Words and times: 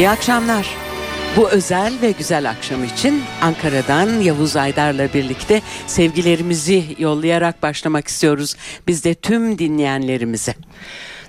İyi 0.00 0.10
akşamlar. 0.10 0.76
Bu 1.36 1.50
özel 1.50 1.92
ve 2.02 2.10
güzel 2.10 2.50
akşam 2.50 2.84
için 2.84 3.22
Ankara'dan 3.42 4.20
Yavuz 4.20 4.56
Aydar'la 4.56 5.12
birlikte 5.14 5.62
sevgilerimizi 5.86 6.84
yollayarak 6.98 7.62
başlamak 7.62 8.08
istiyoruz. 8.08 8.56
Biz 8.86 9.04
de 9.04 9.14
tüm 9.14 9.58
dinleyenlerimize. 9.58 10.54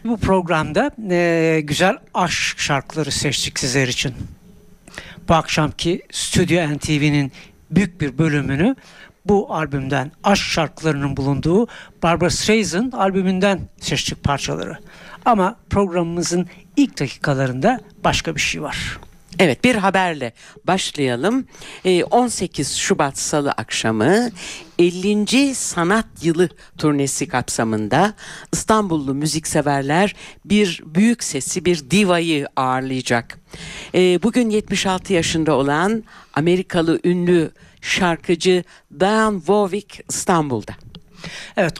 Bu 0.03 0.17
programda 0.17 0.91
e, 1.11 1.61
güzel 1.63 1.97
aşk 2.13 2.59
şarkıları 2.59 3.11
seçtik 3.11 3.59
sizler 3.59 3.87
için. 3.87 4.13
Bu 5.29 5.33
akşamki 5.33 6.01
Stüdyo 6.11 6.75
NTV'nin 6.75 7.31
büyük 7.71 8.01
bir 8.01 8.17
bölümünü 8.17 8.75
bu 9.25 9.53
albümden 9.55 10.11
aşk 10.23 10.43
şarkılarının 10.43 11.17
bulunduğu 11.17 11.67
Barbara 12.03 12.29
Streisand 12.29 12.93
albümünden 12.93 13.59
seçtik 13.79 14.23
parçaları. 14.23 14.77
Ama 15.25 15.55
programımızın 15.69 16.47
ilk 16.77 16.99
dakikalarında 16.99 17.79
başka 18.03 18.35
bir 18.35 18.41
şey 18.41 18.61
var. 18.61 18.97
Evet 19.39 19.63
bir 19.63 19.75
haberle 19.75 20.33
başlayalım. 20.67 21.45
18 22.11 22.71
ee, 22.71 22.75
Şubat 22.77 23.17
Salı 23.17 23.51
akşamı 23.51 24.29
50. 24.79 25.55
Sanat 25.55 26.05
Yılı 26.21 26.49
turnesi 26.77 27.27
kapsamında 27.27 28.13
İstanbullu 28.53 29.13
müzikseverler 29.13 30.15
bir 30.45 30.81
büyük 30.85 31.23
sesi 31.23 31.65
bir 31.65 31.91
divayı 31.91 32.47
ağırlayacak. 32.55 33.39
Ee, 33.95 34.23
bugün 34.23 34.49
76 34.49 35.13
yaşında 35.13 35.55
olan 35.55 36.03
Amerikalı 36.33 36.99
ünlü 37.03 37.51
şarkıcı 37.81 38.63
Diane 38.99 39.37
Warwick 39.37 40.03
İstanbul'da. 40.09 40.73
Evet 41.57 41.73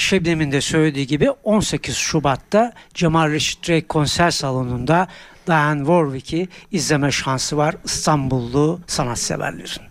Şebnem'in 0.00 0.52
de 0.52 0.60
söylediği 0.60 1.06
gibi 1.06 1.30
18 1.30 1.96
Şubat'ta 1.96 2.72
Cemal 2.94 3.30
Reşit 3.30 3.70
Rey 3.70 3.86
konser 3.86 4.30
salonunda 4.30 5.08
Diane 5.46 5.78
Warwick'i 5.78 6.48
izleme 6.72 7.10
şansı 7.10 7.56
var 7.56 7.76
İstanbullu 7.84 8.80
sanatseverlerin. 8.86 9.82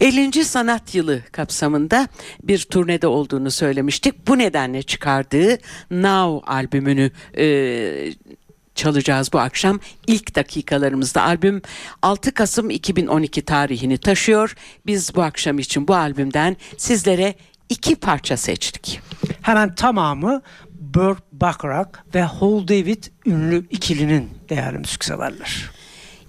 50. 0.00 0.44
Sanat 0.44 0.94
Yılı 0.94 1.22
kapsamında 1.32 2.08
bir 2.42 2.58
turnede 2.58 3.06
olduğunu 3.06 3.50
söylemiştik. 3.50 4.28
Bu 4.28 4.38
nedenle 4.38 4.82
çıkardığı 4.82 5.58
Now 5.90 6.52
albümünü 6.52 7.10
e, 7.38 8.14
çalacağız 8.74 9.32
bu 9.32 9.38
akşam. 9.38 9.80
İlk 10.06 10.36
dakikalarımızda 10.36 11.22
albüm 11.22 11.62
6 12.02 12.34
Kasım 12.34 12.70
2012 12.70 13.42
tarihini 13.42 13.98
taşıyor. 13.98 14.56
Biz 14.86 15.14
bu 15.14 15.22
akşam 15.22 15.58
için 15.58 15.88
bu 15.88 15.94
albümden 15.94 16.56
sizlere 16.76 17.34
iki 17.68 17.96
parça 17.96 18.36
seçtik. 18.36 19.00
Hemen 19.42 19.74
tamamı 19.74 20.42
Burt 20.70 21.22
Bacharach 21.32 21.90
ve 22.14 22.22
Hall 22.22 22.68
David 22.68 23.04
ünlü 23.26 23.66
ikilinin 23.70 24.30
değerli 24.48 24.78
müzikseverler. 24.78 25.70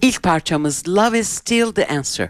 İlk 0.02 0.24
parçamız 0.24 0.88
Love 0.88 1.20
is 1.20 1.30
Still 1.30 1.72
the 1.72 1.88
Answer. 1.88 2.30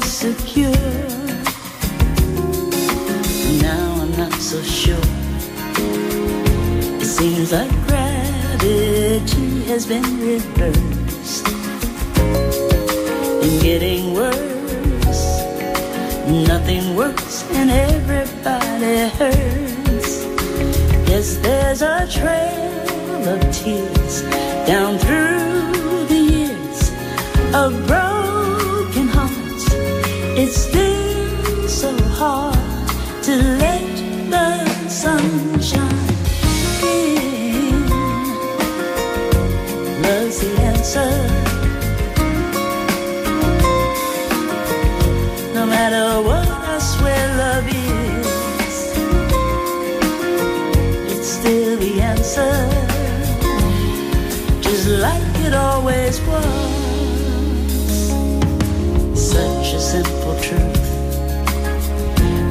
Was 0.00 0.12
secure. 0.12 0.70
Now 3.62 4.02
I'm 4.02 4.14
not 4.16 4.34
so 4.34 4.60
sure. 4.62 5.08
It 7.00 7.06
seems 7.06 7.52
like 7.52 7.70
gravity 7.86 9.62
has 9.70 9.86
been 9.86 10.10
reversed 10.20 11.48
and 13.44 13.62
getting 13.62 14.12
worse 14.12 15.26
Nothing 16.50 16.96
works 16.96 17.44
and 17.52 17.70
everybody 17.70 19.08
hurts. 19.18 20.24
Yes, 21.08 21.36
there's 21.36 21.82
a 21.82 22.06
trail 22.18 23.28
of 23.32 23.40
tears 23.50 24.22
down 24.66 24.98
through 24.98 26.04
the 26.12 26.20
years 26.34 26.90
of 27.54 27.86
broken 27.86 28.05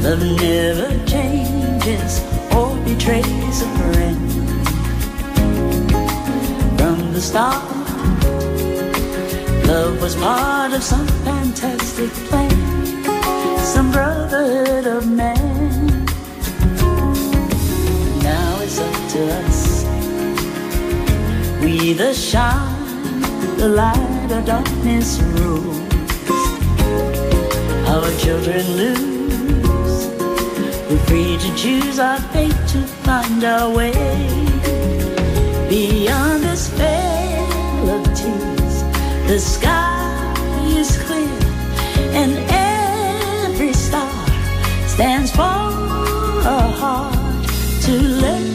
Love 0.06 0.22
never 0.22 1.06
changes 1.06 2.22
or 2.56 2.78
betrays 2.86 3.62
a 3.62 3.70
friend. 3.78 4.32
From 6.78 7.12
the 7.12 7.22
start, 7.22 7.66
love 9.66 10.00
was 10.00 10.16
part 10.16 10.74
of 10.74 10.84
some 10.84 11.08
fantastic 11.26 12.12
plan 12.30 12.76
some 13.76 13.92
brotherhood 13.92 14.86
of 14.86 15.12
man. 15.12 16.06
Now 18.22 18.60
it's 18.62 18.80
up 18.80 18.96
to 19.14 19.22
us. 19.42 19.84
We 21.62 21.72
either 21.90 22.14
shine 22.14 23.22
the 23.58 23.68
light 23.68 24.32
or 24.32 24.42
darkness 24.46 25.20
rules. 25.20 25.80
Our 27.90 28.10
children 28.20 28.64
lose. 28.78 29.15
Free 31.16 31.38
to 31.38 31.56
choose 31.56 31.98
our 31.98 32.20
fate 32.34 32.60
to 32.74 32.82
find 33.06 33.42
our 33.46 33.74
way 33.74 33.94
beyond 35.70 36.44
this 36.44 36.68
veil 36.72 37.90
of 37.90 38.04
tears. 38.14 38.76
The 39.26 39.40
sky 39.40 40.34
is 40.78 41.02
clear 41.04 41.40
and 42.20 42.34
every 42.50 43.72
star 43.72 44.12
stands 44.90 45.32
for 45.32 45.42
a 45.42 46.62
heart 46.82 47.48
to 47.84 47.94
let 47.94 48.55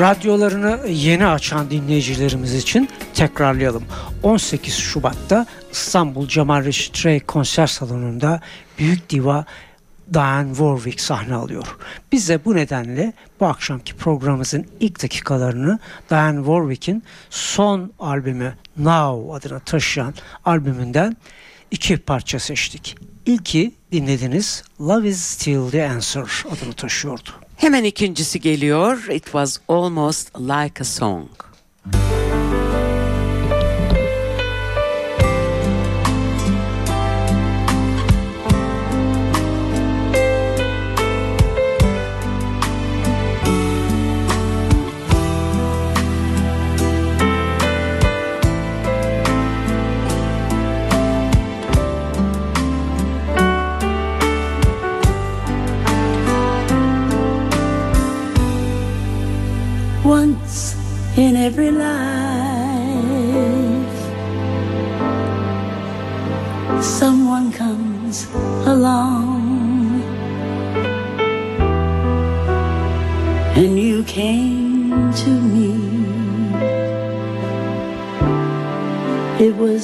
Radyolarını 0.00 0.88
yeni 0.88 1.26
açan 1.26 1.70
dinleyicilerimiz 1.70 2.54
için 2.54 2.88
tekrarlayalım. 3.14 3.84
18 4.22 4.74
Şubat'ta 4.74 5.46
İstanbul 5.72 6.28
Cemal 6.28 6.64
Reşit 6.64 7.06
Rey 7.06 7.20
konser 7.20 7.66
salonunda 7.66 8.40
Büyük 8.78 9.10
Diva 9.10 9.44
Diane 10.14 10.48
Warwick 10.48 11.00
sahne 11.00 11.34
alıyor. 11.34 11.76
Biz 12.12 12.28
de 12.28 12.44
bu 12.44 12.54
nedenle 12.54 13.12
bu 13.40 13.46
akşamki 13.46 13.96
programımızın 13.96 14.66
ilk 14.80 15.02
dakikalarını 15.02 15.78
Diane 16.10 16.38
Warwick'in 16.38 17.02
son 17.30 17.92
albümü 17.98 18.54
Now 18.78 19.34
adını 19.34 19.60
taşıyan 19.60 20.14
albümünden 20.44 21.16
iki 21.70 21.96
parça 21.96 22.38
seçtik. 22.38 22.96
İlki 23.26 23.74
dinlediniz 23.92 24.64
Love 24.80 25.08
is 25.08 25.20
Still 25.20 25.70
the 25.70 25.88
Answer 25.88 26.44
adını 26.50 26.72
taşıyordu. 26.72 27.45
Hemen 27.56 27.84
ikincisi 27.84 28.40
geliyor. 28.40 28.98
It 29.10 29.24
was 29.24 29.60
almost 29.68 30.38
like 30.38 30.80
a 30.80 30.84
song. 30.84 31.28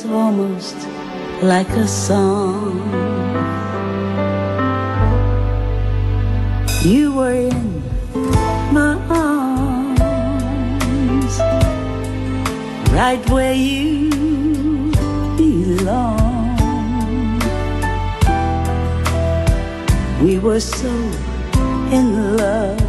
Was 0.03 0.11
almost 0.11 0.77
like 1.43 1.69
a 1.69 1.87
song. 1.87 2.81
You 6.83 7.13
were 7.15 7.33
in 7.33 7.83
my 8.73 8.97
arms, 9.09 9.99
right 12.91 13.23
where 13.31 13.55
you 13.55 14.11
belong. 15.37 16.59
We 20.23 20.39
were 20.39 20.61
so 20.61 20.89
in 21.93 22.37
love, 22.37 22.81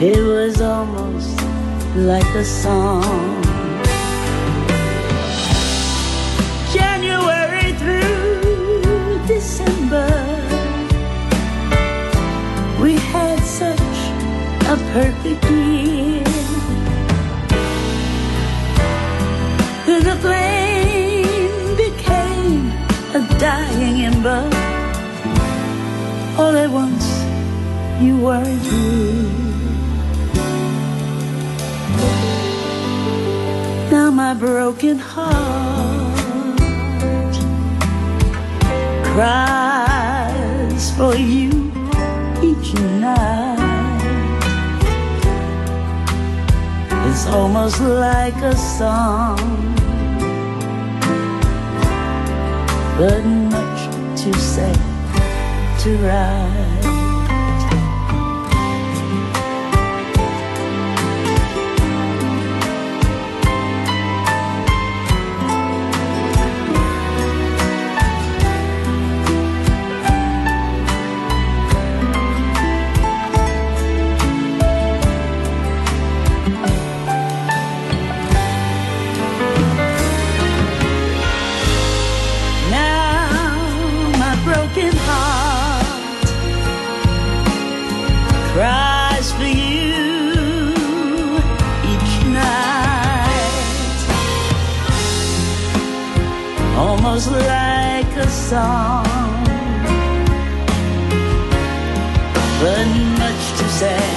it 0.00 0.22
was 0.22 0.60
almost 0.60 1.40
like 1.96 2.34
a 2.36 2.44
song. 2.44 3.45
Perfect 14.92 15.44
year. 15.50 16.24
The 20.06 20.16
flame 20.20 21.76
became 21.76 22.70
a 23.14 23.20
dying 23.38 24.02
ember. 24.02 24.48
All 26.38 26.54
at 26.54 26.70
once, 26.70 27.06
you 28.00 28.16
weren't 28.18 28.62
here. 28.62 29.46
Now 33.90 34.10
my 34.10 34.34
broken 34.34 34.98
heart 34.98 36.16
cries 39.12 40.84
for 40.96 41.14
you 41.14 41.72
each 42.42 42.74
night. 43.00 43.45
It's 47.16 47.26
almost 47.28 47.80
like 47.80 48.36
a 48.42 48.54
song, 48.54 49.38
but 52.98 53.24
much 53.24 54.20
too 54.20 54.34
sad 54.34 54.76
to 55.80 55.96
write. 55.96 56.55
Almost 97.16 97.32
like 97.48 98.12
a 98.16 98.28
song, 98.28 99.04
but 102.60 102.86
much 103.16 103.42
too 103.58 103.70
sad 103.80 104.16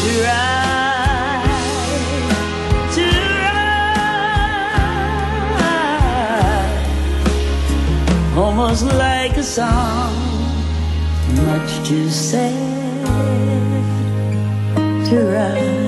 to 0.00 0.10
write. 0.22 0.62
To 2.94 3.04
write 3.42 3.98
almost 8.36 8.84
like 8.94 9.36
a 9.36 9.42
song, 9.42 10.14
much 11.34 11.72
too 11.88 12.08
sad 12.08 12.54
to 15.08 15.16
write. 15.32 15.83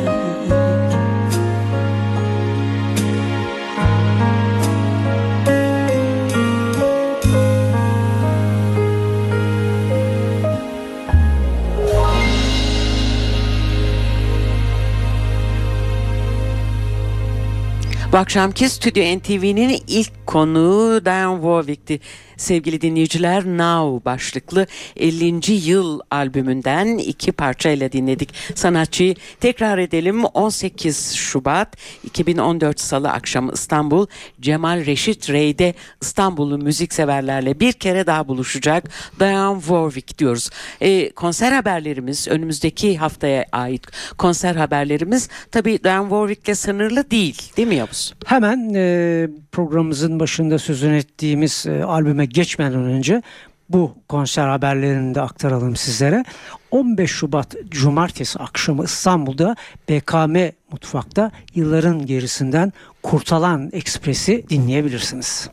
Bu 18.17 18.21
akşamki 18.21 18.69
Stüdyo 18.69 19.19
NTV'nin 19.19 19.83
ilk 19.87 20.27
konuğu 20.27 21.05
Diane 21.05 21.35
Warwick'ti. 21.35 22.01
Sevgili 22.37 22.81
dinleyiciler 22.81 23.45
Now 23.45 24.05
başlıklı 24.05 24.67
50. 24.97 25.53
yıl 25.53 26.01
albümünden 26.11 26.99
iki 26.99 27.33
parçayla 27.33 27.93
dinledik. 27.93 28.35
Sanatçıyı 28.55 29.15
tekrar 29.41 29.79
edelim 29.79 30.25
18 30.25 31.15
Şubat 31.15 31.77
2014 32.05 32.81
Salı 32.81 33.11
akşamı 33.11 33.53
İstanbul 33.53 34.07
Cemal 34.41 34.87
Reşit 34.87 35.31
Rey'de 35.31 35.75
İstanbullu 36.03 36.59
müzikseverlerle 36.59 37.61
bir 37.61 37.73
kere 37.73 38.07
daha 38.07 38.29
buluşacak 38.29 38.85
Diane 39.21 39.61
Warwick 39.61 40.19
diyoruz. 40.19 40.51
E, 40.81 41.11
konser 41.11 41.53
haberlerimiz 41.53 42.29
önümüzdeki 42.29 42.97
haftaya 42.97 43.45
ait 43.53 43.83
konser 44.19 44.55
haberlerimiz 44.55 45.29
tabii 45.53 45.85
Diane 45.85 46.09
Warwick'le 46.09 46.59
sınırlı 46.59 47.11
değil 47.11 47.53
değil 47.57 47.69
mi 47.69 47.75
Yavuz? 47.75 48.15
Hemen 48.27 48.75
e, 48.75 49.29
programımızın 49.53 50.21
başında 50.21 50.59
sözünü 50.59 50.97
ettiğimiz 50.97 51.67
e, 51.67 51.85
albüme 51.85 52.26
geçmeden 52.29 52.85
önce 52.85 53.23
bu 53.69 53.95
konser 54.09 54.49
haberlerini 54.49 55.15
de 55.15 55.21
aktaralım 55.21 55.77
sizlere. 55.77 56.25
15 56.71 57.11
Şubat 57.11 57.55
Cumartesi 57.69 58.39
akşamı 58.39 58.85
İstanbul'da 58.85 59.57
BKM 59.89 60.37
Mutfak'ta 60.73 61.31
yılların 61.55 62.07
gerisinden 62.07 62.73
Kurtalan 63.03 63.71
Ekspres'i 63.73 64.45
dinleyebilirsiniz. 64.49 65.51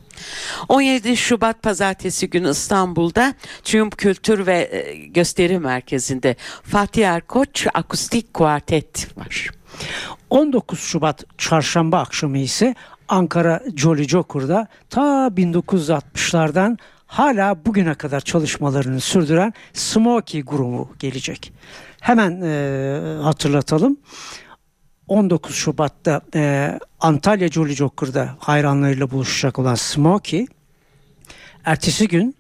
17 0.70 1.18
Şubat 1.18 1.63
Pazartesi 1.63 2.30
günü 2.30 2.50
İstanbul'da 2.50 3.34
Triumph 3.63 3.98
Kültür 3.98 4.46
ve 4.46 4.70
e, 4.72 4.96
Gösteri 4.96 5.60
Merkezi'nde 5.60 6.36
Fatih 6.63 7.08
Erkoç 7.08 7.68
Akustik 7.74 8.34
Kuartet 8.34 9.18
var. 9.18 9.50
19 10.30 10.80
Şubat 10.80 11.24
Çarşamba 11.38 12.00
akşamı 12.00 12.38
ise 12.38 12.75
Ankara 13.13 13.62
Jolly 13.75 14.08
Joker'da 14.08 14.67
ta 14.89 15.27
1960'lardan 15.27 16.77
hala 17.05 17.65
bugüne 17.65 17.93
kadar 17.93 18.22
çalışmalarını 18.22 19.00
sürdüren 19.01 19.53
Smokey 19.74 20.41
grubu 20.41 20.89
gelecek. 21.00 21.53
Hemen 22.00 22.41
e, 22.41 23.22
hatırlatalım. 23.22 23.98
19 25.08 25.55
Şubat'ta 25.55 26.22
e, 26.36 26.79
Antalya 27.00 27.48
Jolly 27.48 27.75
Joker'da 27.75 28.36
hayranlarıyla 28.39 29.12
buluşacak 29.12 29.60
olan 29.60 29.75
Smokey 29.75 30.46
ertesi 31.65 32.08
gün 32.08 32.36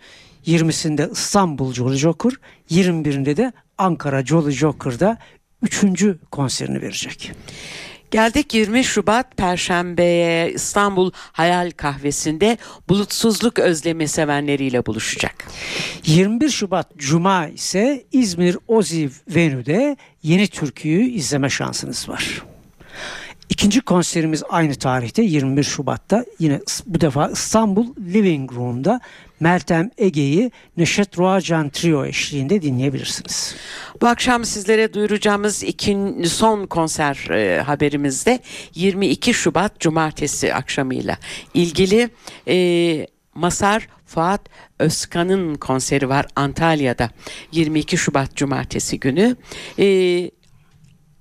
20'sinde 0.47 1.11
İstanbul 1.11 1.73
Jolly 1.73 1.97
Joker 1.97 2.33
21'inde 2.69 3.37
de 3.37 3.53
Ankara 3.77 4.25
Jolly 4.25 4.51
Joker'da 4.51 5.17
3. 5.61 6.05
konserini 6.31 6.81
verecek. 6.81 7.31
Geldik 8.13 8.53
20 8.53 8.83
Şubat 8.83 9.37
Perşembe'ye 9.37 10.51
İstanbul 10.51 11.11
Hayal 11.15 11.71
Kahvesi'nde 11.71 12.57
bulutsuzluk 12.89 13.59
özlemi 13.59 14.07
sevenleriyle 14.07 14.85
buluşacak. 14.85 15.45
21 16.05 16.49
Şubat 16.49 16.97
Cuma 16.97 17.47
ise 17.47 18.03
İzmir 18.11 18.57
Ozi 18.67 19.09
Venü'de 19.29 19.97
yeni 20.23 20.47
türküyü 20.47 21.09
izleme 21.09 21.49
şansınız 21.49 22.09
var. 22.09 22.43
İkinci 23.49 23.81
konserimiz 23.81 24.43
aynı 24.49 24.75
tarihte 24.75 25.21
21 25.21 25.63
Şubat'ta 25.63 26.25
yine 26.39 26.59
bu 26.85 27.01
defa 27.01 27.29
İstanbul 27.29 27.87
Living 28.13 28.53
Room'da 28.53 28.99
Meltem 29.43 29.91
Ege'yi 29.97 30.51
Neşet 30.77 31.19
Roacan 31.19 31.69
Trio 31.69 32.05
eşliğinde 32.05 32.61
dinleyebilirsiniz. 32.61 33.55
Bu 34.01 34.07
akşam 34.07 34.45
sizlere 34.45 34.93
duyuracağımız 34.93 35.63
ikinci 35.63 36.29
son 36.29 36.65
konser 36.65 37.27
e, 37.29 37.61
haberimizde 37.61 38.39
22 38.75 39.33
Şubat 39.33 39.79
Cumartesi 39.79 40.53
akşamıyla 40.53 41.17
ilgili 41.53 42.09
e, 42.47 43.07
Masar 43.35 43.87
Fuat 44.05 44.41
Özkan'ın 44.79 45.55
konseri 45.55 46.09
var 46.09 46.25
Antalya'da 46.35 47.09
22 47.51 47.97
Şubat 47.97 48.35
Cumartesi 48.35 48.99
günü. 48.99 49.35
E, 49.79 49.85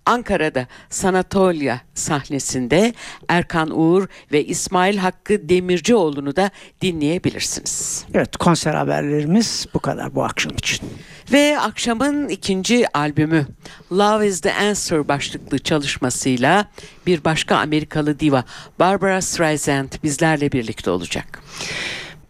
Ankara'da 0.07 0.67
Sanatolya 0.91 1.81
sahnesinde 1.95 2.95
Erkan 3.29 3.79
Uğur 3.79 4.09
ve 4.33 4.45
İsmail 4.45 4.97
Hakkı 4.97 5.49
Demircioğlu'nu 5.49 6.37
da 6.37 6.51
dinleyebilirsiniz. 6.81 8.05
Evet 8.15 8.37
konser 8.37 8.75
haberlerimiz 8.75 9.67
bu 9.75 9.79
kadar 9.79 10.15
bu 10.15 10.25
akşam 10.25 10.53
için. 10.53 10.81
Ve 11.33 11.59
akşamın 11.61 12.29
ikinci 12.29 12.97
albümü 12.99 13.47
Love 13.93 14.29
is 14.29 14.41
the 14.41 14.55
Answer 14.55 15.09
başlıklı 15.09 15.59
çalışmasıyla 15.59 16.69
bir 17.07 17.25
başka 17.25 17.57
Amerikalı 17.57 18.21
diva 18.21 18.45
Barbara 18.79 19.21
Streisand 19.21 19.93
bizlerle 20.03 20.53
birlikte 20.53 20.91
olacak. 20.91 21.43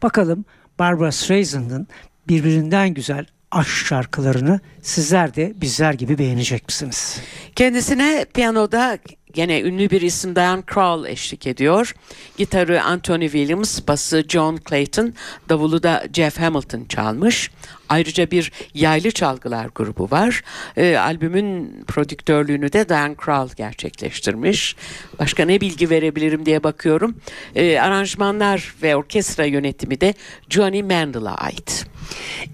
Bakalım 0.02 0.44
Barbara 0.78 1.12
Streisand'ın 1.12 1.86
birbirinden 2.28 2.94
güzel 2.94 3.26
aşk 3.52 3.86
şarkılarını 3.86 4.60
sizler 4.82 5.34
de 5.34 5.52
bizler 5.56 5.94
gibi 5.94 6.18
beğenecek 6.18 6.68
misiniz? 6.68 7.20
Kendisine 7.56 8.26
piyanoda 8.34 8.98
gene 9.32 9.60
ünlü 9.60 9.90
bir 9.90 10.00
isim 10.00 10.36
Diane 10.36 10.62
Krall 10.62 11.04
eşlik 11.04 11.46
ediyor. 11.46 11.94
Gitarı 12.36 12.82
Anthony 12.82 13.24
Williams, 13.24 13.80
bası 13.88 14.24
John 14.28 14.58
Clayton, 14.68 15.14
davulu 15.48 15.82
da 15.82 16.04
Jeff 16.12 16.40
Hamilton 16.40 16.84
çalmış. 16.84 17.50
Ayrıca 17.88 18.30
bir 18.30 18.52
yaylı 18.74 19.10
çalgılar 19.10 19.68
grubu 19.74 20.10
var. 20.10 20.42
E, 20.76 20.96
albümün 20.96 21.84
prodüktörlüğünü 21.86 22.72
de 22.72 22.88
Diane 22.88 23.14
Krall 23.14 23.48
gerçekleştirmiş. 23.56 24.76
Başka 25.18 25.44
ne 25.44 25.60
bilgi 25.60 25.90
verebilirim 25.90 26.46
diye 26.46 26.62
bakıyorum. 26.62 27.16
E, 27.54 27.78
aranjmanlar 27.78 28.74
ve 28.82 28.96
orkestra 28.96 29.44
yönetimi 29.44 30.00
de 30.00 30.14
Johnny 30.50 30.82
Mandel'a 30.82 31.34
ait. 31.34 31.86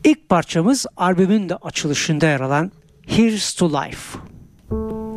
İlk 0.05 0.29
parçamız 0.29 0.87
albümün 0.97 1.49
de 1.49 1.57
açılışında 1.57 2.27
yer 2.27 2.41
alan 2.41 2.73
Here's 3.07 3.55
to 3.55 3.69
Life. 3.69 4.19
No 4.71 5.08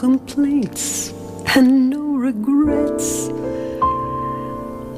complaints 0.00 1.12
and 1.54 1.90
no 1.90 2.00
regrets. 2.28 3.28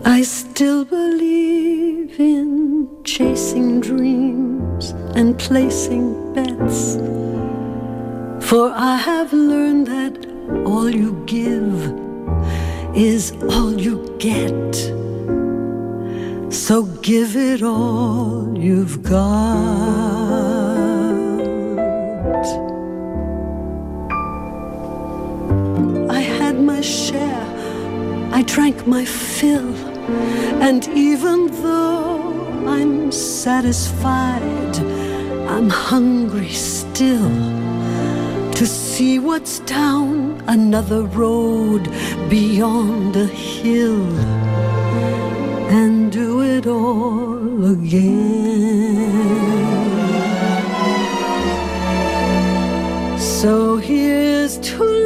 I 0.05 0.23
still 0.23 0.85
believe 0.85 2.21
in 2.21 2.89
chasing 3.03 3.81
dreams 3.81 4.91
and 5.17 5.37
placing 5.37 6.07
bets. 6.35 6.99
For 8.49 8.71
I 8.71 8.95
have 8.95 9.33
learned 9.33 9.89
that 9.89 10.15
all 10.65 10.89
you 10.89 11.11
give 11.27 11.75
is 12.97 13.33
all 13.51 13.73
you 13.73 13.97
get. 14.21 14.73
So 16.55 16.85
give 17.11 17.35
it 17.35 17.65
all 17.65 18.57
you've 18.57 19.03
got. 19.03 20.62
I 28.43 28.45
drank 28.45 28.89
my 28.89 29.05
fill, 29.05 29.73
and 30.61 30.89
even 30.89 31.47
though 31.63 32.67
I'm 32.67 33.13
satisfied, 33.13 34.77
I'm 35.47 35.69
hungry 35.71 36.49
still 36.49 37.31
to 38.51 38.67
see 38.67 39.21
what's 39.21 39.61
down 39.61 40.43
another 40.49 41.05
road 41.05 41.89
beyond 42.29 43.15
a 43.15 43.27
hill 43.27 44.09
and 45.71 46.11
do 46.11 46.43
it 46.43 46.67
all 46.67 47.65
again. 47.65 49.21
So 53.21 53.77
here's 53.77 54.59
to 54.59 55.02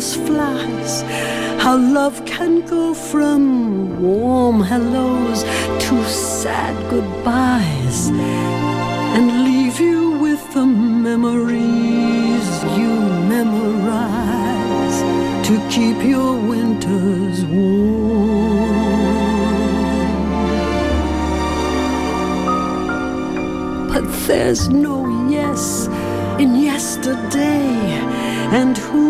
the 0.00 0.16
flies. 0.16 1.02
How 1.62 1.76
love 1.76 2.24
can 2.24 2.62
go 2.64 2.94
from 2.94 4.00
warm 4.00 4.62
hellos 4.62 5.42
to 5.84 6.04
sad 6.08 6.74
goodbyes 6.88 8.08
and 9.14 9.44
leave 9.44 9.78
you 9.78 10.18
with 10.24 10.42
the 10.54 10.64
memories 10.64 12.46
you 12.78 12.92
memorize 13.36 14.98
to 15.48 15.54
keep 15.74 15.98
your 16.02 16.32
winters 16.50 17.44
warm. 17.44 18.30
But 23.92 24.04
there's 24.26 24.70
no 24.70 24.96
yes 25.28 25.88
in 26.42 26.56
yesterday, 26.56 27.68
and 28.60 28.78
who 28.78 29.09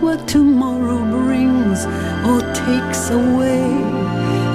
what 0.00 0.26
tomorrow 0.26 0.98
brings 1.10 1.84
or 2.30 2.40
takes 2.54 3.10
away. 3.10 3.70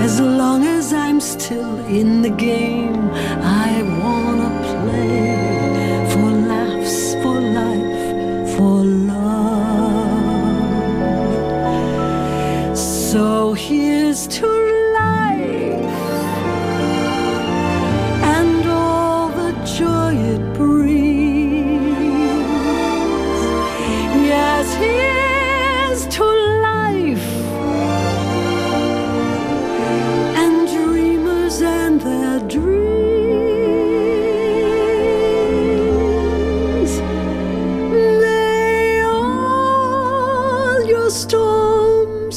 As 0.02 0.20
long 0.20 0.64
as 0.66 0.92
I'm 0.94 1.20
still 1.20 1.78
in 1.86 2.22
the 2.22 2.30
game, 2.30 3.10
I 3.42 3.65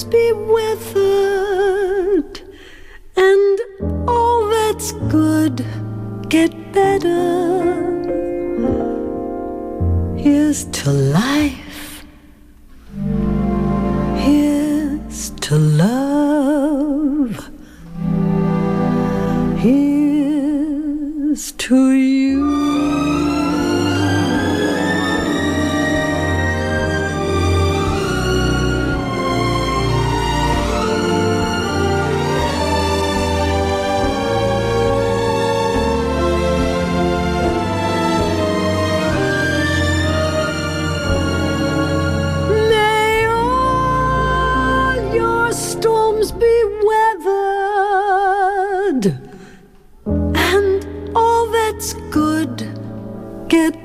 be 0.04 0.32
weathered, 0.32 2.40
and 3.16 3.60
all 4.08 4.48
that's 4.48 4.92
good 5.10 5.64
get 6.28 6.72
better. 6.72 7.74
Here's 10.16 10.64
to 10.64 10.92
life, 10.92 12.04
here's 14.16 15.30
to 15.30 15.56
love, 15.56 17.50
here's 19.58 21.52
to 21.52 21.92
you. 21.92 22.27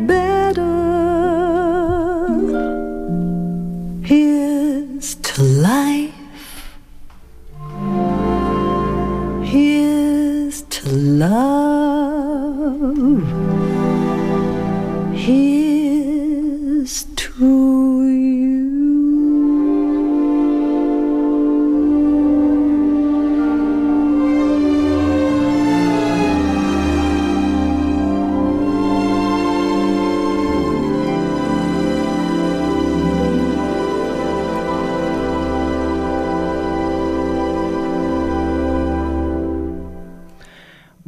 better. 0.04 0.43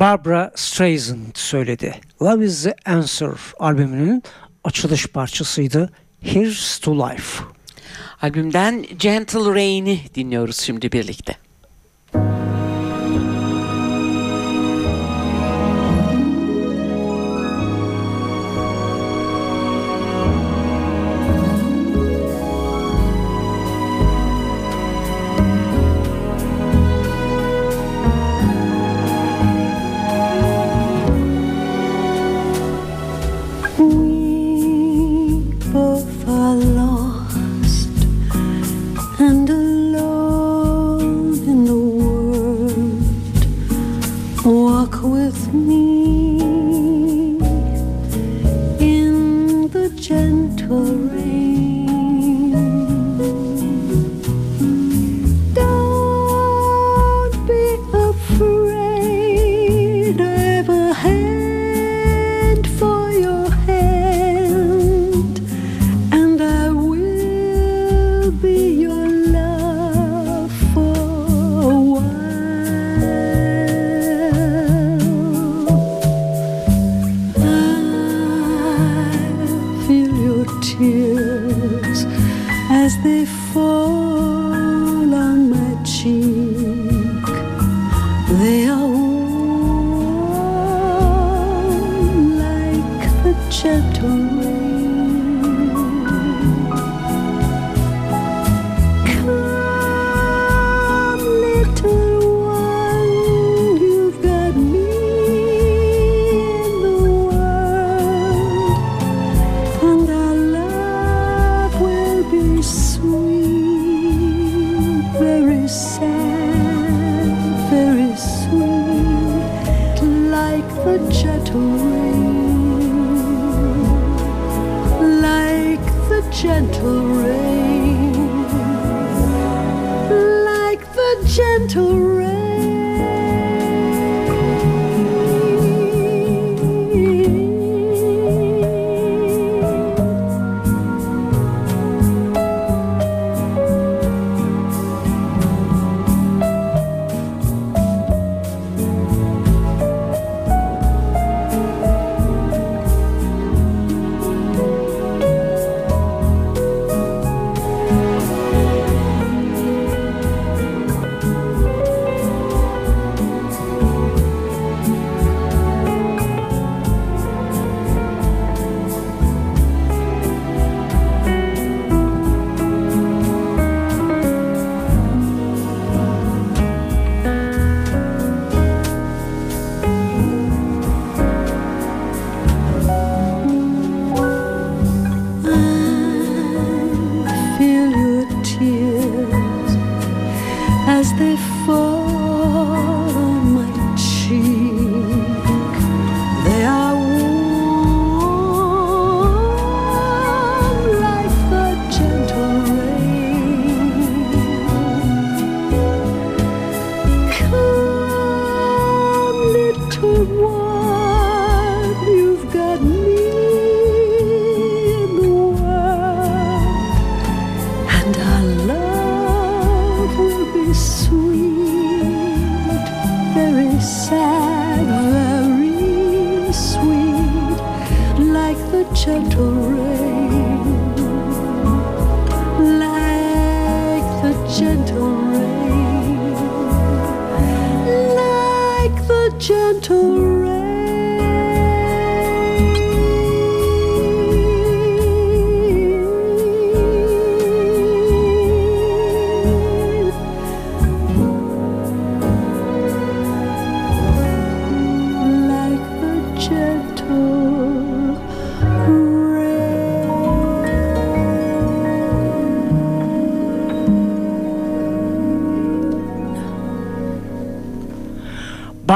Barbara 0.05 0.51
Streisand 0.55 1.35
söyledi. 1.35 1.95
Love 2.21 2.45
is 2.45 2.63
the 2.63 2.75
Answer 2.85 3.29
albümünün 3.59 4.23
açılış 4.63 5.07
parçasıydı. 5.07 5.89
Here's 6.21 6.79
to 6.79 6.95
Life. 6.95 7.43
Albümden 8.21 8.85
Gentle 8.99 9.39
Rain'i 9.39 9.99
dinliyoruz 10.15 10.59
şimdi 10.59 10.91
birlikte. 10.91 11.35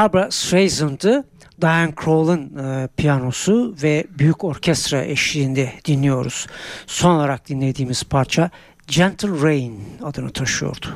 Barbara 0.09 0.31
Streisand'ı 0.31 1.23
Diane 1.61 1.95
Kroll'un 1.95 2.57
e, 2.57 2.87
piyanosu 2.97 3.75
ve 3.83 4.05
büyük 4.19 4.43
orkestra 4.43 5.03
eşliğinde 5.03 5.73
dinliyoruz. 5.85 6.47
Son 6.87 7.15
olarak 7.15 7.49
dinlediğimiz 7.49 8.03
parça 8.03 8.49
Gentle 8.87 9.41
Rain 9.41 9.79
adını 10.03 10.29
taşıyordu. 10.29 10.87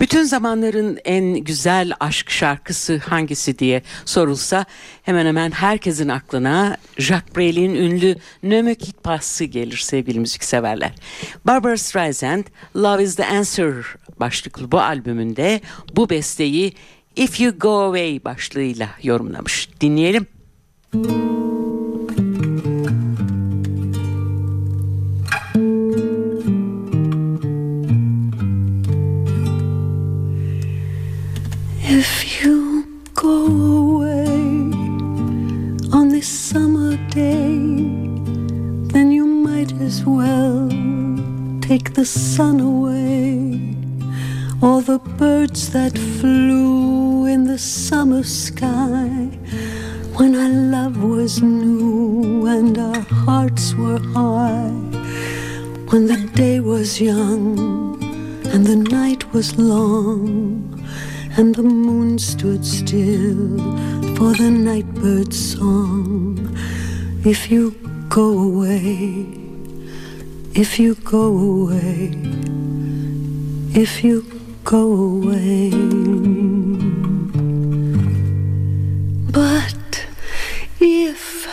Bütün 0.00 0.22
zamanların 0.22 0.98
en 1.04 1.34
güzel 1.34 1.92
aşk 2.00 2.30
şarkısı 2.30 2.98
hangisi 2.98 3.58
diye 3.58 3.82
sorulsa 4.04 4.64
hemen 5.02 5.26
hemen 5.26 5.50
herkesin 5.50 6.08
aklına 6.08 6.76
Jacques 6.98 7.36
Brel'in 7.36 7.74
ünlü 7.74 8.16
Ne 8.42 8.62
me 8.62 8.74
quitte 8.74 9.00
pas'ı 9.02 9.44
gelir 9.44 9.76
sevgili 9.76 10.20
müzikseverler. 10.20 10.92
Barbara 11.44 11.76
Streisand 11.76 12.44
Love 12.76 13.02
is 13.02 13.16
the 13.16 13.26
Answer 13.26 13.74
başlıklı 14.20 14.72
bu 14.72 14.80
albümünde 14.80 15.60
bu 15.96 16.10
besteyi 16.10 16.74
If 17.16 17.40
You 17.40 17.58
Go 17.58 17.80
Away 17.80 18.24
başlığıyla 18.24 18.88
yorumlamış. 19.02 19.68
Dinleyelim. 19.80 20.26
If 31.92 32.44
you 32.44 32.84
go 33.14 33.46
away 33.98 34.70
on 35.92 36.08
this 36.10 36.28
summer 36.28 36.96
day, 37.14 37.58
then 38.92 39.10
you 39.10 39.26
might 39.26 39.72
as 39.82 40.04
well 40.06 40.68
take 41.60 41.92
the 41.94 42.04
sun 42.04 42.60
away, 42.60 43.74
or 44.62 44.82
the 44.82 44.98
birds 44.98 45.70
that 45.70 45.96
flew 45.96 47.24
in 47.26 47.44
the 47.44 47.58
summer 47.58 48.22
sky. 48.22 49.08
When 50.16 50.34
our 50.36 50.48
love 50.48 51.02
was 51.02 51.40
new 51.42 52.46
and 52.46 52.76
our 52.76 53.00
hearts 53.24 53.74
were 53.74 53.98
high, 53.98 54.70
when 55.90 56.06
the 56.06 56.30
day 56.34 56.60
was 56.60 57.00
young 57.00 57.98
and 58.52 58.66
the 58.66 58.76
night 58.76 59.32
was 59.32 59.56
long. 59.56 60.66
And 61.38 61.54
the 61.54 61.62
moon 61.62 62.18
stood 62.18 62.66
still 62.66 63.56
for 64.16 64.34
the 64.34 64.50
nightbird's 64.50 65.54
song. 65.54 66.54
If 67.24 67.50
you 67.50 67.70
go 68.08 68.36
away, 68.38 69.26
if 70.54 70.78
you 70.78 70.96
go 70.96 71.28
away, 71.38 72.12
if 73.72 74.02
you 74.02 74.39
go 74.70 74.92
away. 75.16 75.70
But 79.32 80.06
if 80.78 81.48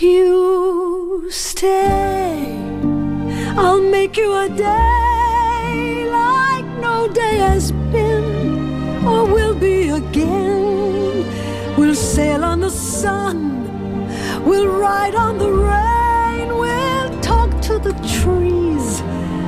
you 0.00 1.30
stay, 1.30 2.58
I'll 3.56 3.80
make 3.80 4.16
you 4.16 4.34
a 4.34 4.48
day 4.48 6.08
like 6.10 6.66
no 6.86 7.06
day 7.06 7.36
has 7.36 7.70
been 7.92 9.06
or 9.06 9.26
will 9.26 9.54
be 9.54 9.90
again. 9.90 11.24
We'll 11.76 11.94
sail 11.94 12.42
on 12.42 12.58
the 12.58 12.70
sun, 12.70 13.36
we'll 14.44 14.72
ride 14.86 15.14
on 15.14 15.38
the 15.38 15.52
rain, 15.52 16.48
we'll 16.58 17.20
talk 17.20 17.50
to 17.68 17.78
the 17.78 17.94
trees 18.18 18.88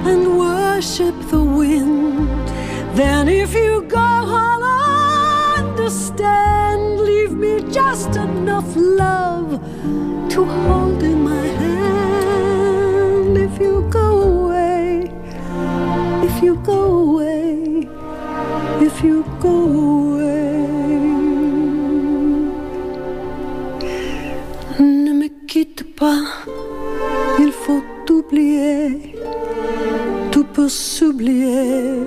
and 0.08 0.38
worship 0.38 1.16
the 1.30 1.42
wind. 1.42 2.35
Then, 2.96 3.28
if 3.28 3.52
you 3.52 3.82
go, 3.82 3.98
I'll 3.98 4.64
understand. 5.58 6.98
Leave 7.00 7.32
me 7.32 7.60
just 7.70 8.16
enough 8.16 8.74
love 8.74 9.60
to 10.30 10.44
hold 10.46 11.02
in 11.02 11.22
my 11.22 11.46
hand. 11.62 13.36
If 13.36 13.60
you 13.60 13.86
go 13.90 14.22
away, 14.22 15.10
if 16.24 16.42
you 16.42 16.54
go 16.64 16.80
away, 17.10 17.86
if 18.80 19.04
you 19.04 19.24
go 19.40 19.56
away. 19.82 20.56
Ne 24.80 25.12
me 25.12 25.28
quitte 25.46 25.84
pas, 25.94 26.24
il 27.38 27.52
faut 27.52 27.84
oublier. 28.08 29.15
S'oublier 30.68 32.00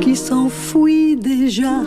qui 0.00 0.16
s'enfuit 0.16 1.16
déjà. 1.16 1.80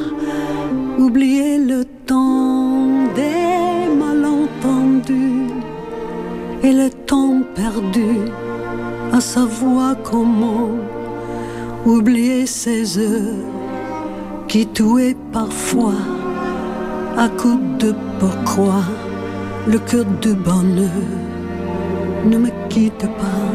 Oublier 0.98 1.58
le 1.58 1.84
temps 2.06 2.88
des 3.14 3.94
malentendus 3.94 5.52
et 6.64 6.72
le 6.72 6.90
temps 6.90 7.42
perdu 7.56 8.32
à 9.12 9.20
savoir 9.20 9.96
comment 10.04 10.70
oublier 11.86 12.46
ces 12.46 12.98
heures 12.98 13.44
qui 14.48 14.66
tuaient 14.68 15.18
parfois 15.34 16.00
à 17.18 17.28
coup 17.28 17.60
de 17.80 17.94
pourquoi 18.20 18.82
le 19.68 19.78
cœur 19.80 20.06
du 20.22 20.34
bonheur 20.34 20.90
ne 22.26 22.38
me 22.38 22.50
quitte 22.70 23.08
pas, 23.18 23.52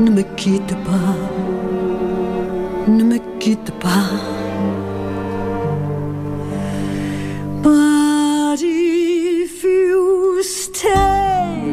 ne 0.00 0.10
me 0.10 0.22
quitte 0.36 0.74
pas, 0.84 1.14
quitte 3.48 3.72
pas. 3.80 4.10
But 7.62 8.60
if 8.60 9.64
you 9.64 10.42
stay, 10.42 11.72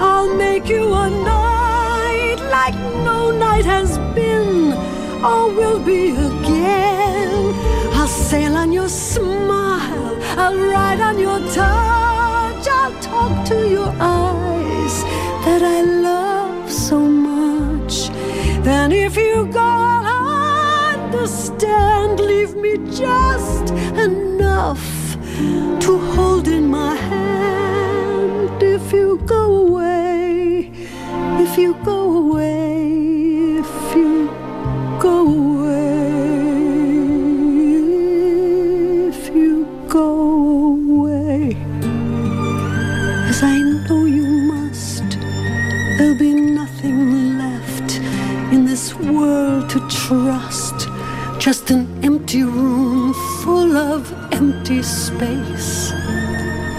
I'll 0.00 0.34
make 0.34 0.68
you 0.68 0.84
a 1.04 1.08
night 1.34 2.38
like 2.56 2.76
no 3.06 3.30
night 3.30 3.64
has 3.64 3.90
been 4.16 4.72
or 5.22 5.42
will 5.58 5.80
be 5.90 6.02
again. 6.30 7.54
I'll 7.98 8.08
sail 8.08 8.56
on 8.56 8.72
your 8.72 8.88
smile, 8.88 10.16
I'll 10.42 10.58
ride 10.74 11.00
on 11.00 11.16
your 11.26 11.40
touch, 11.58 12.66
I'll 12.80 12.96
talk 13.00 13.46
to 13.50 13.56
your 13.76 13.92
eyes 14.00 14.94
that 15.44 15.62
I 15.62 15.80
love 16.08 16.68
so 16.68 16.98
much. 16.98 18.08
Then 18.66 18.90
if 18.90 19.16
you 19.16 19.46
go, 19.52 19.67
just 22.98 23.70
enough 23.96 25.16
to 25.80 25.98
hold 26.14 26.48
in 26.48 26.66
my 26.66 26.96
hand 26.96 28.60
if 28.60 28.92
you 28.92 29.18
go 29.24 29.44
away, 29.68 30.72
if 31.44 31.56
you 31.56 31.74
go 31.84 32.00
away, 32.16 33.58
if 33.62 33.94
you 33.94 34.26
go 34.98 35.16
away, 35.28 35.78
if 39.10 39.28
you 39.28 39.64
go 39.88 40.74
away. 40.96 41.56
As 43.30 43.44
I 43.44 43.58
know 43.86 44.06
you 44.06 44.26
must, 44.52 45.08
there'll 45.98 46.18
be 46.18 46.32
nothing 46.32 47.38
left 47.38 47.98
in 48.52 48.64
this 48.64 48.92
world 48.96 49.70
to 49.70 49.78
trust 49.88 50.97
just 51.38 51.70
an 51.70 51.86
empty 52.04 52.42
room 52.42 53.14
full 53.42 53.76
of 53.76 54.12
empty 54.32 54.82
space. 54.82 55.92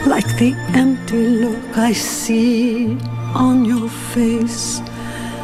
Like 0.06 0.28
the 0.38 0.54
empty 0.74 1.28
look 1.28 1.78
I 1.78 1.94
see 1.94 2.98
on 3.34 3.64
your 3.64 3.90
face. 3.90 4.82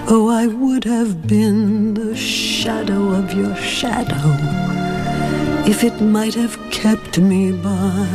Oh, 0.08 0.28
I 0.28 0.48
would 0.48 0.84
have 0.84 1.28
been 1.28 1.94
the 1.94 2.16
shadow 2.16 3.12
of 3.12 3.34
your 3.34 3.56
shadow 3.56 4.28
if 5.66 5.84
it 5.84 6.00
might 6.02 6.36
have 6.36 6.60
kept 6.70 7.18
me 7.18 7.54
by 7.54 8.08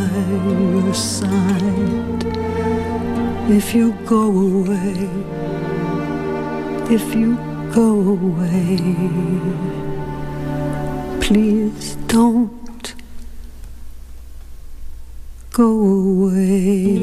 your 0.74 0.94
side. 0.94 2.24
If 3.48 3.74
you 3.74 3.92
go 4.04 4.28
away, 4.28 5.08
if 6.94 7.14
you 7.14 7.36
go 7.72 7.88
away, 8.18 9.89
please 11.30 11.94
don't 12.08 12.94
go 15.52 15.70
away. 16.26 16.98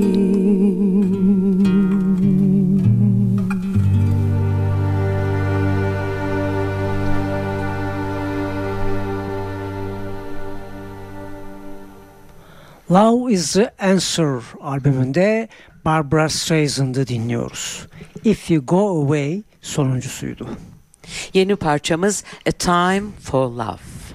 Love 12.90 13.32
is 13.32 13.54
the 13.54 13.72
Answer 13.80 14.42
albümünde 14.62 15.48
Barbara 15.86 16.30
Streisand'ı 16.30 17.08
dinliyoruz. 17.08 17.88
If 18.24 18.52
You 18.52 18.66
Go 18.66 19.04
Away 19.04 19.44
sonuncusuydu. 19.62 20.48
Yeni 21.34 21.56
parçamız 21.56 22.24
A 22.48 22.52
Time 22.52 23.04
for 23.22 23.52
Love. 23.52 24.07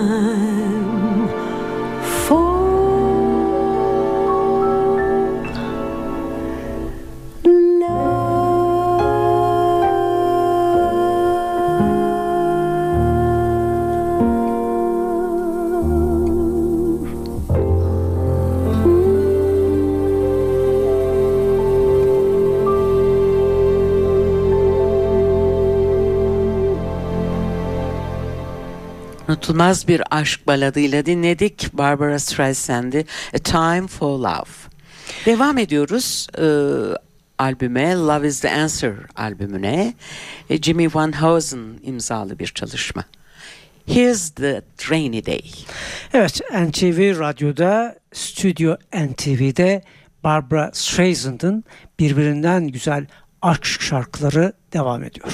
Time 0.00 1.28
for 2.26 2.69
Unutulmaz 29.40 29.88
bir 29.88 30.02
aşk 30.10 30.46
baladıyla 30.46 31.06
dinledik 31.06 31.72
Barbara 31.72 32.18
Streisand'i 32.18 33.06
A 33.34 33.38
Time 33.38 33.86
for 33.86 34.18
Love. 34.18 34.50
Devam 35.26 35.58
ediyoruz 35.58 36.26
e, 36.38 36.44
albüme 37.38 37.94
Love 37.94 38.28
is 38.28 38.40
the 38.40 38.50
Answer 38.50 38.94
albümüne. 39.16 39.94
E, 40.50 40.62
Jimmy 40.62 40.94
Van 40.94 41.22
Heusen 41.22 41.80
imzalı 41.82 42.38
bir 42.38 42.46
çalışma. 42.46 43.04
Here's 43.86 44.30
the 44.30 44.62
Rainy 44.90 45.26
Day. 45.26 45.44
Evet 46.14 46.40
NTV 46.52 47.18
Radyo'da 47.20 47.96
Stüdyo 48.12 48.76
NTV'de 48.94 49.82
Barbara 50.24 50.70
Streisand'ın 50.72 51.64
birbirinden 51.98 52.68
güzel 52.68 53.06
aşk 53.42 53.80
şarkıları 53.80 54.52
devam 54.72 55.04
ediyor. 55.04 55.32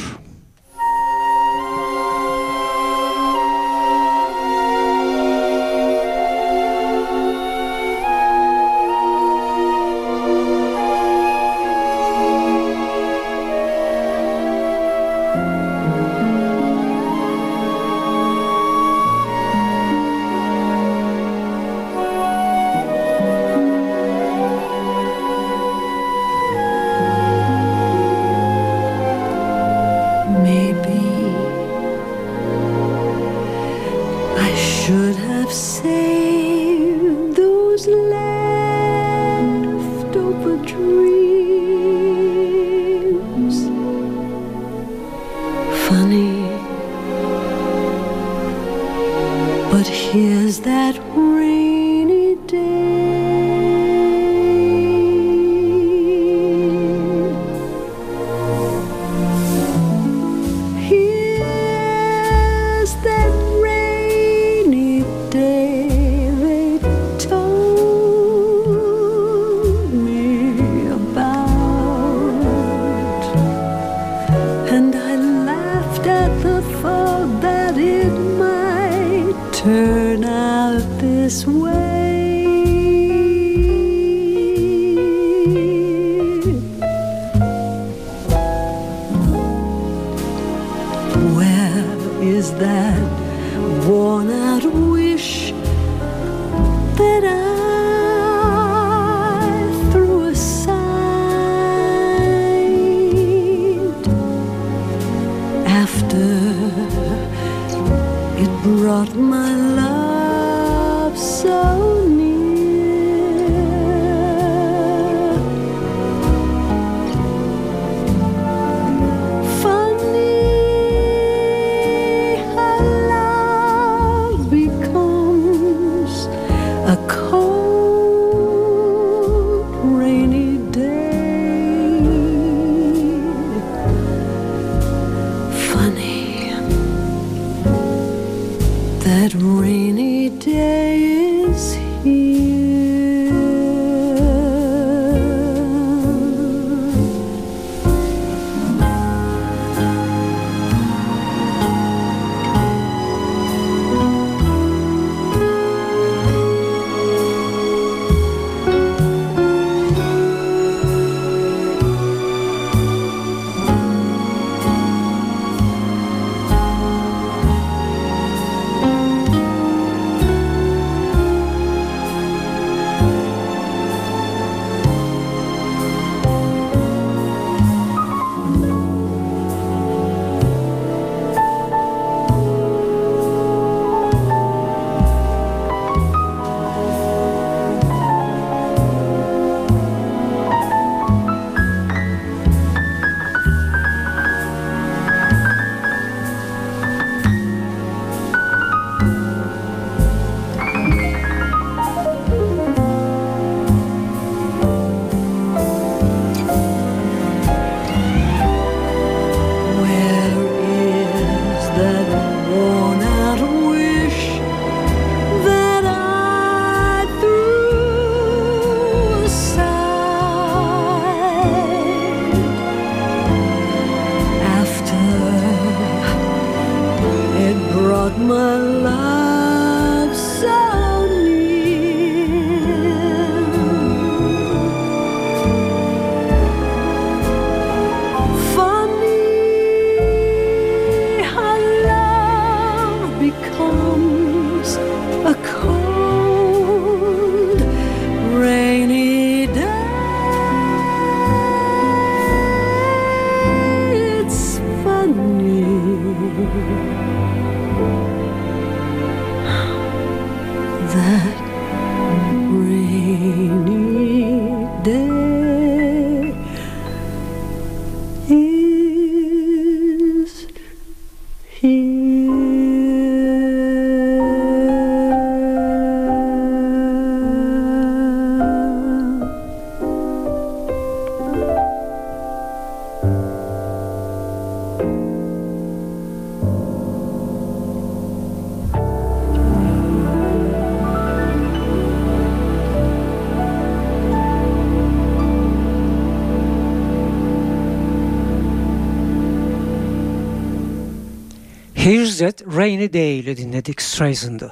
Here's 301.87 302.19
That 302.19 302.43
Rainy 302.57 302.93
Day 302.93 303.19
ile 303.19 303.37
dinledik 303.37 303.83
Streisand'ı. 303.83 304.51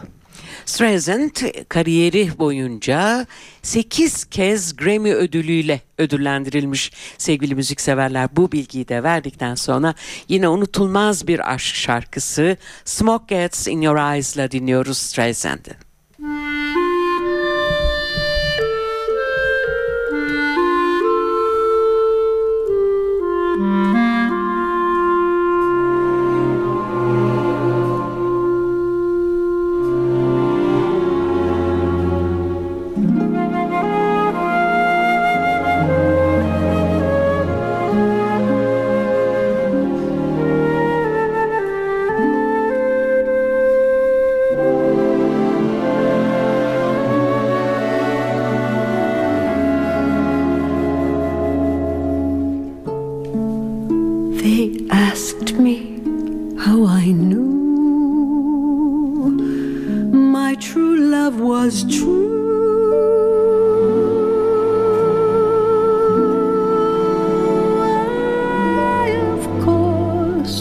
Streisand 0.65 1.31
kariyeri 1.69 2.39
boyunca 2.39 3.27
8 3.63 4.25
kez 4.25 4.77
Grammy 4.77 5.13
ödülüyle 5.13 5.81
ödüllendirilmiş 5.99 6.93
sevgili 7.19 7.55
müzikseverler. 7.55 8.29
Bu 8.37 8.53
bilgiyi 8.53 8.89
de 8.89 9.03
verdikten 9.03 9.55
sonra 9.55 9.95
yine 10.29 10.49
unutulmaz 10.49 11.29
bir 11.29 11.53
aşk 11.53 11.75
şarkısı 11.75 12.57
Smoke 12.85 13.35
Gets 13.35 13.67
In 13.67 13.81
Your 13.81 14.15
Eyes'la 14.15 14.51
dinliyoruz 14.51 14.99
Streisand'ı. 14.99 15.75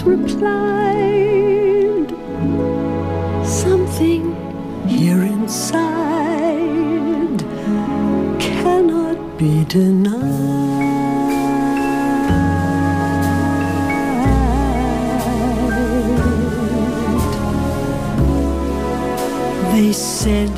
Replied 0.05 2.09
something 3.45 4.35
here 4.87 5.23
inside 5.23 5.83
cannot 8.39 9.37
be 9.37 9.63
denied. 9.65 10.21
They 19.71 19.93
said 19.93 20.51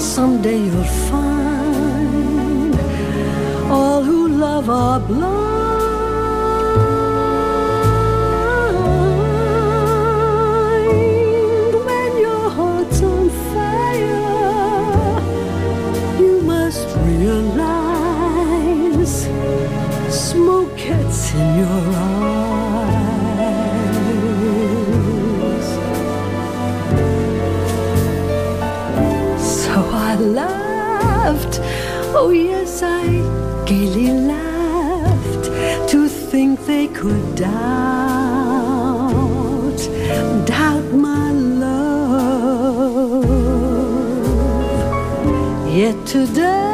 someday 0.00 0.58
you'll 0.58 0.84
find 1.10 2.74
all 3.70 4.02
who 4.02 4.28
love 4.28 4.68
are 4.68 5.00
blind 5.00 5.47
Oh, 32.20 32.30
yes, 32.30 32.82
I 32.82 33.06
gaily 33.64 34.10
laughed 34.26 35.44
to 35.90 36.08
think 36.08 36.66
they 36.66 36.88
could 36.88 37.36
doubt, 37.36 37.48
doubt 40.44 40.92
my 40.92 41.30
love. 41.30 41.64
Yet 45.72 45.94
today, 46.06 46.67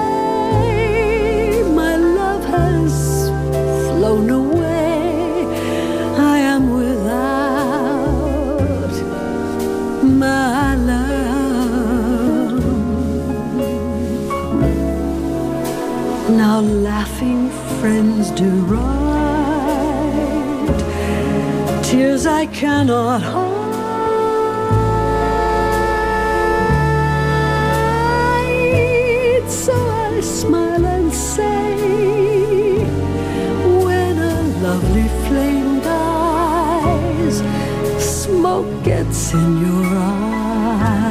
Now 16.28 16.60
laughing 16.60 17.50
friends 17.80 18.30
deride 18.30 19.04
tears 21.84 22.24
I 22.26 22.46
cannot 22.46 23.22
hide. 23.22 23.52
So 29.48 29.74
I 29.74 30.20
smile 30.20 30.84
and 30.86 31.12
say, 31.12 31.76
when 33.84 34.18
a 34.18 34.42
lovely 34.62 35.08
flame 35.28 35.80
dies, 35.80 37.42
smoke 38.02 38.82
gets 38.82 39.34
in 39.34 39.58
your 39.60 39.86
eyes. 39.98 41.04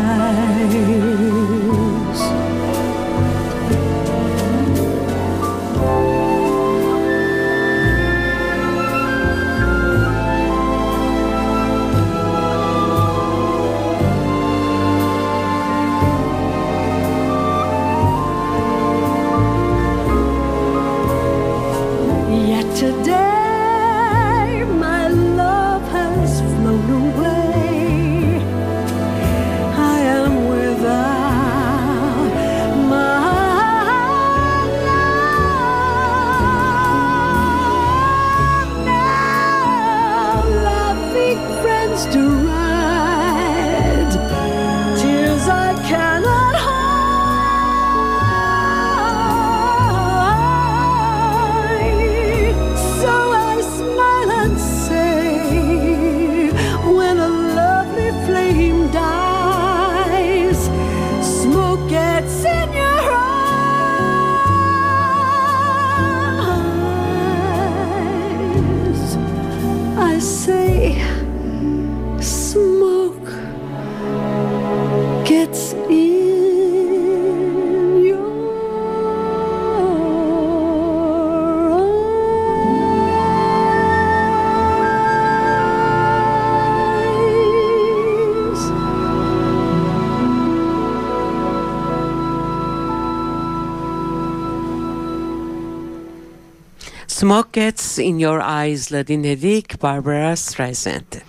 Gets 97.53 97.99
in 97.99 98.19
Your 98.19 98.39
Eyes'la 98.39 99.07
dinledik 99.07 99.83
Barbara 99.83 100.35
Streisand'i. 100.35 101.21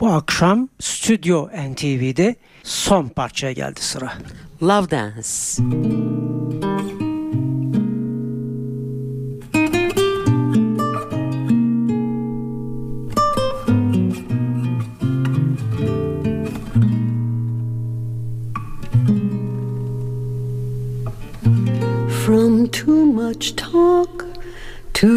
Bu 0.00 0.08
akşam 0.08 0.68
Stüdyo 0.80 1.48
NTV'de 1.48 2.36
son 2.62 3.08
parçaya 3.08 3.52
geldi 3.52 3.80
sıra. 3.80 4.12
Love 4.62 4.90
Dance. 4.90 6.23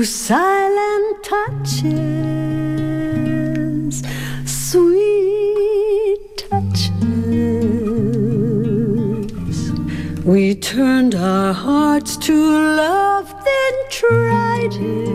Silent 0.08 1.22
touches, 1.22 1.92
sweet 4.46 6.38
touches. 6.38 6.88
We 10.24 10.56
turned 10.56 11.14
our 11.16 11.54
hearts 11.54 12.16
to 12.18 12.34
love, 12.34 13.28
then 13.44 13.74
tried 13.90 14.74
it. 14.74 15.07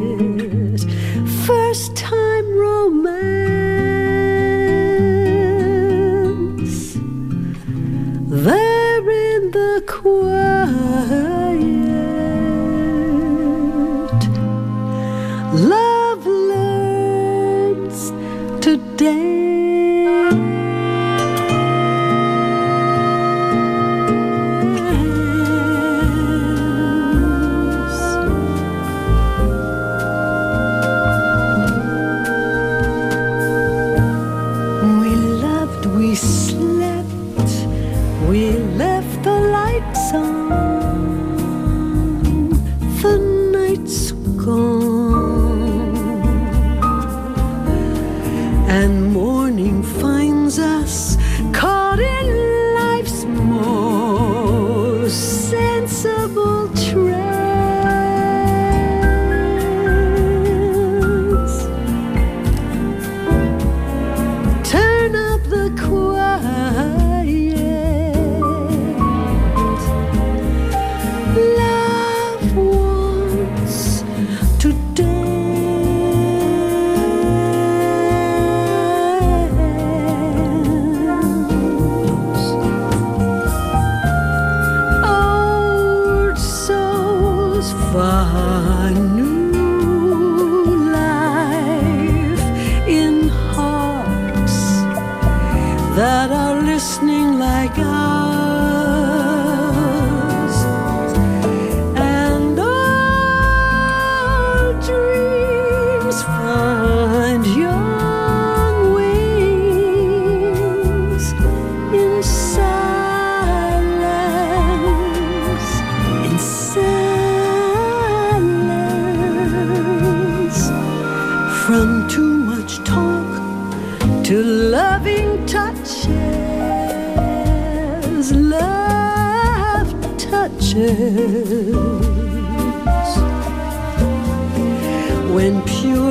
Listening 97.75 98.32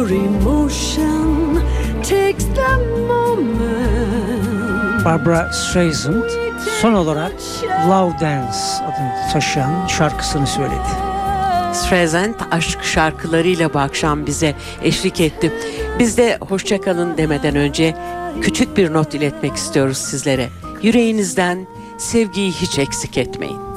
pure 0.01 0.15
emotion 0.15 1.61
takes 2.01 2.45
the 2.55 2.77
moment. 3.07 5.05
Barbara 5.05 5.53
Streisand 5.53 6.29
son 6.81 6.93
olarak 6.93 7.33
Love 7.89 8.11
Dance 8.21 8.57
adını 8.83 9.31
taşıyan 9.33 9.87
şarkısını 9.87 10.47
söyledi. 10.47 10.89
Streisand 11.73 12.35
aşk 12.51 12.83
şarkılarıyla 12.83 13.73
bu 13.73 13.79
akşam 13.79 14.25
bize 14.25 14.55
eşlik 14.83 15.21
etti. 15.21 15.53
Biz 15.99 16.17
de 16.17 16.37
hoşçakalın 16.41 17.17
demeden 17.17 17.55
önce 17.55 17.95
küçük 18.41 18.77
bir 18.77 18.93
not 18.93 19.15
iletmek 19.15 19.55
istiyoruz 19.55 19.97
sizlere. 19.97 20.49
Yüreğinizden 20.81 21.67
sevgiyi 21.97 22.51
hiç 22.51 22.79
eksik 22.79 23.17
etmeyin. 23.17 23.70